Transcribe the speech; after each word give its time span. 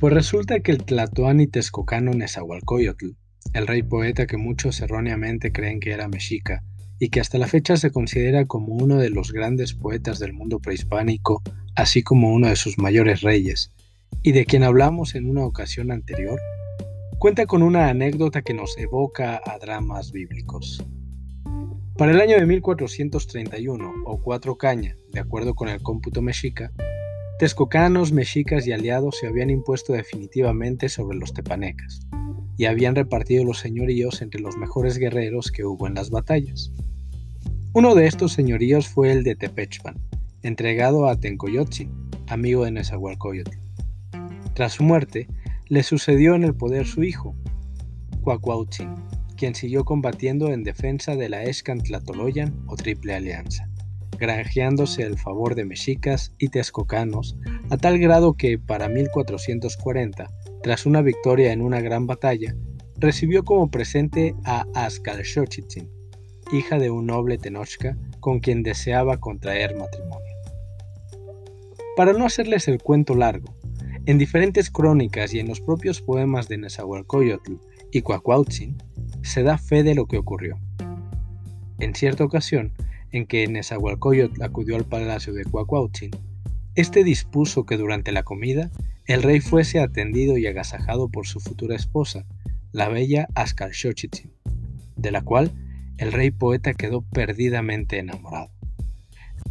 Pues 0.00 0.14
resulta 0.14 0.60
que 0.60 0.72
el 0.72 0.82
Tlatoani 0.82 1.46
Texcocano 1.46 2.12
Nezahualcóyotl, 2.12 3.10
el 3.52 3.66
rey 3.66 3.82
poeta 3.82 4.26
que 4.26 4.38
muchos 4.38 4.80
erróneamente 4.80 5.52
creen 5.52 5.78
que 5.78 5.92
era 5.92 6.08
mexica, 6.08 6.64
y 6.98 7.10
que 7.10 7.20
hasta 7.20 7.36
la 7.36 7.46
fecha 7.46 7.76
se 7.76 7.90
considera 7.90 8.46
como 8.46 8.72
uno 8.72 8.96
de 8.96 9.10
los 9.10 9.30
grandes 9.30 9.74
poetas 9.74 10.18
del 10.18 10.32
mundo 10.32 10.58
prehispánico, 10.58 11.42
así 11.76 12.02
como 12.02 12.32
uno 12.32 12.48
de 12.48 12.56
sus 12.56 12.78
mayores 12.78 13.20
reyes, 13.20 13.72
y 14.22 14.32
de 14.32 14.46
quien 14.46 14.62
hablamos 14.62 15.14
en 15.14 15.28
una 15.28 15.44
ocasión 15.44 15.92
anterior, 15.92 16.40
cuenta 17.18 17.44
con 17.44 17.62
una 17.62 17.90
anécdota 17.90 18.40
que 18.40 18.54
nos 18.54 18.78
evoca 18.78 19.38
a 19.44 19.58
dramas 19.58 20.12
bíblicos. 20.12 20.82
Para 21.98 22.12
el 22.12 22.22
año 22.22 22.38
de 22.38 22.46
1431, 22.46 23.92
o 24.06 24.22
Cuatro 24.22 24.56
Caña, 24.56 24.96
de 25.12 25.20
acuerdo 25.20 25.54
con 25.54 25.68
el 25.68 25.82
cómputo 25.82 26.22
mexica, 26.22 26.72
texcocanos, 27.40 28.12
mexicas 28.12 28.66
y 28.66 28.72
aliados 28.72 29.16
se 29.18 29.26
habían 29.26 29.48
impuesto 29.48 29.94
definitivamente 29.94 30.90
sobre 30.90 31.16
los 31.16 31.32
tepanecas, 31.32 32.00
y 32.58 32.66
habían 32.66 32.94
repartido 32.94 33.44
los 33.44 33.58
señoríos 33.58 34.20
entre 34.20 34.42
los 34.42 34.58
mejores 34.58 34.98
guerreros 34.98 35.50
que 35.50 35.64
hubo 35.64 35.86
en 35.86 35.94
las 35.94 36.10
batallas. 36.10 36.70
Uno 37.72 37.94
de 37.94 38.06
estos 38.06 38.34
señoríos 38.34 38.88
fue 38.88 39.10
el 39.10 39.22
de 39.22 39.36
Tepechpan, 39.36 39.96
entregado 40.42 41.08
a 41.08 41.18
Tencoyotzin, 41.18 41.90
amigo 42.28 42.66
de 42.66 42.72
Nezahualcóyotl. 42.72 43.56
Tras 44.52 44.74
su 44.74 44.82
muerte, 44.82 45.26
le 45.68 45.82
sucedió 45.82 46.34
en 46.34 46.44
el 46.44 46.54
poder 46.54 46.86
su 46.86 47.04
hijo, 47.04 47.34
Cuacuautzin, 48.20 48.96
quien 49.38 49.54
siguió 49.54 49.86
combatiendo 49.86 50.52
en 50.52 50.62
defensa 50.62 51.16
de 51.16 51.30
la 51.30 51.44
Escantlatoloyan 51.44 52.64
o 52.66 52.76
Triple 52.76 53.14
Alianza, 53.14 53.69
granjeándose 54.20 55.02
el 55.02 55.18
favor 55.18 55.54
de 55.54 55.64
mexicas 55.64 56.32
y 56.38 56.48
texcocanos 56.48 57.36
a 57.70 57.78
tal 57.78 57.98
grado 57.98 58.34
que 58.34 58.58
para 58.58 58.88
1440, 58.88 60.30
tras 60.62 60.86
una 60.86 61.00
victoria 61.00 61.52
en 61.52 61.62
una 61.62 61.80
gran 61.80 62.06
batalla, 62.06 62.54
recibió 62.96 63.44
como 63.44 63.70
presente 63.70 64.34
a 64.44 64.66
Azcalxochitzin, 64.74 65.90
hija 66.52 66.78
de 66.78 66.90
un 66.90 67.06
noble 67.06 67.38
Tenochca 67.38 67.96
con 68.20 68.40
quien 68.40 68.62
deseaba 68.62 69.18
contraer 69.18 69.74
matrimonio. 69.76 70.20
Para 71.96 72.12
no 72.12 72.26
hacerles 72.26 72.68
el 72.68 72.82
cuento 72.82 73.14
largo, 73.14 73.54
en 74.04 74.18
diferentes 74.18 74.70
crónicas 74.70 75.32
y 75.32 75.40
en 75.40 75.48
los 75.48 75.60
propios 75.60 76.02
poemas 76.02 76.48
de 76.48 76.58
Nezahualcóyotl 76.58 77.54
y 77.90 78.02
Cuacuautzin 78.02 78.76
se 79.22 79.42
da 79.42 79.56
fe 79.56 79.82
de 79.82 79.94
lo 79.94 80.06
que 80.06 80.18
ocurrió. 80.18 80.58
En 81.78 81.94
cierta 81.94 82.24
ocasión, 82.24 82.72
en 83.12 83.26
que 83.26 83.46
Nezahualcóyotl 83.46 84.42
acudió 84.42 84.76
al 84.76 84.84
palacio 84.84 85.32
de 85.32 85.44
Cuacuautzin, 85.44 86.10
este 86.74 87.04
dispuso 87.04 87.66
que 87.66 87.76
durante 87.76 88.12
la 88.12 88.22
comida 88.22 88.70
el 89.06 89.22
rey 89.22 89.40
fuese 89.40 89.80
atendido 89.80 90.38
y 90.38 90.46
agasajado 90.46 91.08
por 91.08 91.26
su 91.26 91.40
futura 91.40 91.74
esposa, 91.74 92.26
la 92.72 92.88
bella 92.88 93.28
Azcalxochitzin, 93.34 94.30
de 94.96 95.10
la 95.10 95.22
cual 95.22 95.52
el 95.98 96.12
rey 96.12 96.30
poeta 96.30 96.74
quedó 96.74 97.02
perdidamente 97.02 97.98
enamorado. 97.98 98.50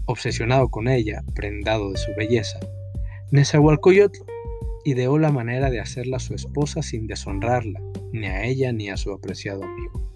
Obsesionado 0.05 0.69
con 0.69 0.87
ella, 0.87 1.23
prendado 1.35 1.91
de 1.91 1.97
su 1.97 2.11
belleza, 2.15 2.59
Nezahualcóyotl 3.31 4.19
ideó 4.85 5.19
la 5.19 5.31
manera 5.31 5.69
de 5.69 5.79
hacerla 5.79 6.19
su 6.19 6.33
esposa 6.33 6.81
sin 6.81 7.05
deshonrarla, 7.05 7.81
ni 8.11 8.27
a 8.27 8.45
ella 8.45 8.71
ni 8.71 8.89
a 8.89 8.97
su 8.97 9.11
apreciado 9.11 9.63
amigo. 9.63 10.08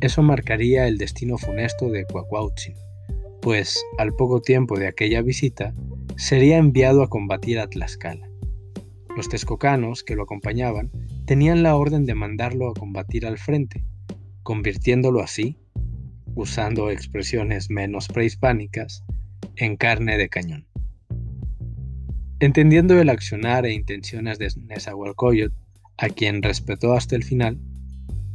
Eso 0.00 0.22
marcaría 0.22 0.86
el 0.86 0.96
destino 0.96 1.36
funesto 1.36 1.90
de 1.90 2.06
Cuacuautzin, 2.06 2.74
pues 3.42 3.84
al 3.98 4.14
poco 4.14 4.40
tiempo 4.40 4.78
de 4.78 4.88
aquella 4.88 5.20
visita 5.20 5.74
sería 6.16 6.56
enviado 6.56 7.02
a 7.02 7.10
combatir 7.10 7.58
a 7.58 7.68
Tlaxcala. 7.68 8.30
Los 9.14 9.28
texcocanos 9.28 10.02
que 10.02 10.16
lo 10.16 10.22
acompañaban 10.22 10.90
tenían 11.26 11.62
la 11.62 11.76
orden 11.76 12.06
de 12.06 12.14
mandarlo 12.14 12.70
a 12.70 12.74
combatir 12.74 13.26
al 13.26 13.36
frente, 13.36 13.84
convirtiéndolo 14.42 15.20
así, 15.20 15.58
usando 16.34 16.90
expresiones 16.90 17.68
menos 17.68 18.08
prehispánicas, 18.08 19.04
en 19.56 19.76
carne 19.76 20.16
de 20.16 20.30
cañón. 20.30 20.66
Entendiendo 22.38 22.98
el 22.98 23.10
accionar 23.10 23.66
e 23.66 23.74
intenciones 23.74 24.38
de 24.38 24.50
Nezahualcóyotl, 24.56 25.54
a 25.98 26.08
quien 26.08 26.42
respetó 26.42 26.94
hasta 26.94 27.16
el 27.16 27.24
final, 27.24 27.60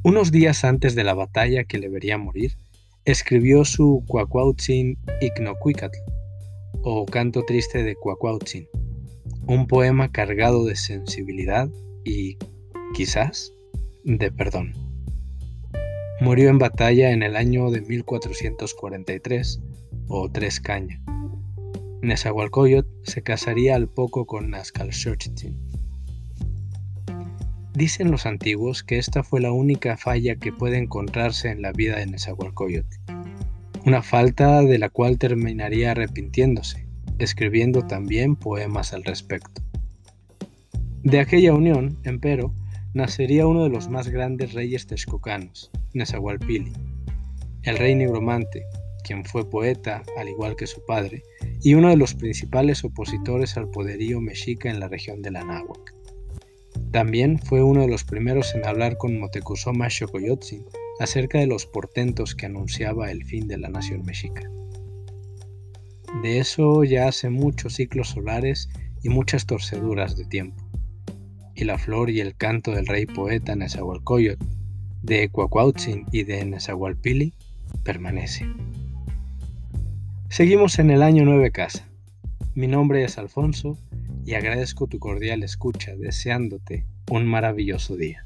unos 0.06 0.32
días 0.32 0.64
antes 0.64 0.94
de 0.94 1.04
la 1.04 1.16
batalla 1.16 1.64
que 1.64 1.80
le 1.80 1.90
vería 1.90 2.20
morir, 2.20 2.52
escribió 3.06 3.66
su 3.66 4.04
Cuacuautzin 4.08 5.00
Ignocuicatl, 5.20 5.98
o 6.84 7.08
Canto 7.08 7.44
Triste 7.44 7.82
de 7.82 7.96
Cuacuautzin, 7.96 8.68
un 9.48 9.66
poema 9.66 10.12
cargado 10.12 10.64
de 10.64 10.76
sensibilidad 10.76 11.70
y, 12.04 12.38
quizás, 12.94 13.52
de 14.04 14.32
perdón. 14.32 14.74
Murió 16.22 16.50
en 16.50 16.60
batalla 16.60 17.10
en 17.10 17.24
el 17.24 17.36
año 17.36 17.72
de 17.72 17.82
1443, 17.82 19.60
o 20.08 20.30
Tres 20.30 20.60
Caña. 20.60 21.02
Nezahualcóyotl 22.04 22.92
se 23.02 23.24
casaría 23.24 23.76
al 23.76 23.90
poco 23.90 24.28
con 24.28 24.52
Nazcalxochitzin. 24.52 25.60
Dicen 27.76 28.10
los 28.10 28.26
antiguos 28.26 28.84
que 28.84 28.98
esta 28.98 29.22
fue 29.22 29.42
la 29.42 29.52
única 29.52 29.98
falla 29.98 30.38
que 30.38 30.54
puede 30.54 30.78
encontrarse 30.78 31.50
en 31.50 31.62
la 31.62 31.74
vida 31.74 31.98
de 31.98 32.06
Nezahualcóyotl, 32.06 32.96
una 33.86 34.02
falta 34.02 34.62
de 34.62 34.80
la 34.80 34.88
cual 34.88 35.18
terminaría 35.20 35.92
arrepintiéndose, 35.92 36.88
escribiendo 37.20 37.86
también 37.86 38.38
poemas 38.38 38.94
al 38.94 39.04
respecto. 39.04 39.62
De 41.04 41.20
aquella 41.20 41.54
unión, 41.54 42.00
empero, 42.06 42.54
nacería 42.94 43.46
uno 43.46 43.66
de 43.66 43.70
los 43.70 43.90
más 43.90 44.08
grandes 44.08 44.54
reyes 44.54 44.88
texcocanos, 44.88 45.70
Nezahualpili, 45.94 46.72
el 47.64 47.78
rey 47.78 47.94
nigromante, 47.94 48.64
quien 49.04 49.26
fue 49.26 49.50
poeta, 49.50 50.02
al 50.18 50.30
igual 50.30 50.56
que 50.56 50.66
su 50.66 50.86
padre, 50.86 51.24
y 51.62 51.74
uno 51.74 51.90
de 51.90 51.98
los 51.98 52.14
principales 52.14 52.86
opositores 52.86 53.58
al 53.58 53.70
poderío 53.70 54.22
mexica 54.22 54.70
en 54.70 54.80
la 54.80 54.88
región 54.88 55.22
de 55.22 55.32
la 55.32 55.44
Náhuac. 55.44 55.94
También 56.96 57.40
fue 57.40 57.62
uno 57.62 57.82
de 57.82 57.90
los 57.90 58.06
primeros 58.06 58.56
en 58.56 58.66
hablar 58.66 58.96
con 58.96 59.20
Motecuzoma 59.20 59.90
Xocoyotzin 59.90 60.64
acerca 61.02 61.40
de 61.40 61.46
los 61.46 61.66
portentos 61.66 62.36
que 62.36 62.46
anunciaba 62.46 63.12
el 63.12 63.26
fin 63.26 63.50
de 63.50 63.58
la 63.58 63.68
nación 63.68 64.06
mexica. 64.06 64.50
De 66.24 66.40
eso 66.40 66.86
ya 66.86 67.10
hace 67.10 67.30
muchos 67.30 67.74
ciclos 67.74 68.12
solares 68.12 68.70
y 69.04 69.10
muchas 69.10 69.46
torceduras 69.46 70.16
de 70.16 70.24
tiempo. 70.24 70.64
Y 71.54 71.66
la 71.66 71.78
flor 71.78 72.10
y 72.12 72.22
el 72.22 72.34
canto 72.34 72.72
del 72.72 72.88
rey 72.88 73.06
poeta 73.06 73.58
Nezahualcóyotl, 73.58 74.46
de 75.02 75.28
Cuacuautzin 75.28 76.06
y 76.14 76.24
de 76.24 76.46
Nezahualpili 76.46 77.34
permanece. 77.84 78.46
Seguimos 80.30 80.80
en 80.80 80.92
el 80.92 81.04
año 81.04 81.26
9 81.26 81.52
casa. 81.52 81.90
Mi 82.54 82.68
nombre 82.68 83.04
es 83.04 83.18
Alfonso 83.18 83.78
y 84.26 84.34
agradezco 84.34 84.88
tu 84.88 84.98
cordial 85.00 85.44
escucha 85.44 85.96
deseándote 85.96 86.86
un 87.12 87.26
maravilloso 87.28 87.96
día. 87.96 88.26